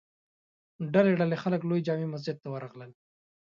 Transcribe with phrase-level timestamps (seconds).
[0.93, 2.91] ډلې ډلې خلک لوی جامع مسجد ته ور راغلل.